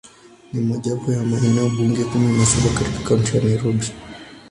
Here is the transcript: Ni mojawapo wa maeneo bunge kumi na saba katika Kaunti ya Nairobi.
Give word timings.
Ni 0.53 0.61
mojawapo 0.61 1.11
wa 1.11 1.23
maeneo 1.23 1.69
bunge 1.69 2.03
kumi 2.03 2.37
na 2.37 2.45
saba 2.45 2.79
katika 2.79 3.03
Kaunti 3.09 3.37
ya 3.37 3.43
Nairobi. 3.43 3.85